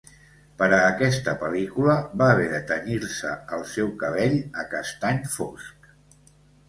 Per 0.59 0.67
a 0.67 0.77
aquesta 0.85 1.35
pel·lícula, 1.43 1.97
va 2.21 2.31
haver 2.35 2.47
de 2.53 2.61
tenyir-se 2.71 3.35
el 3.59 3.67
seu 3.75 3.93
cabell 4.05 4.35
a 4.63 4.67
castany 4.73 5.21
fosc. 5.35 5.93